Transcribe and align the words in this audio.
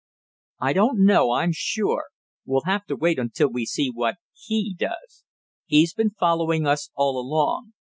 "I 0.59 0.73
don't 0.73 1.05
know, 1.05 1.29
I'm 1.29 1.51
sure. 1.53 2.05
We'll 2.43 2.63
have 2.65 2.87
to 2.87 2.95
wait 2.95 3.19
until 3.19 3.51
we 3.51 3.67
see 3.67 3.91
what 3.93 4.15
HE 4.33 4.73
does. 4.79 5.25
He's 5.67 5.93
been 5.93 6.09
following 6.17 6.65
us 6.65 6.89
all 6.95 7.19
along. 7.19 7.73